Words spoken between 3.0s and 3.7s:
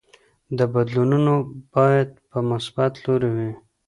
لوري وي.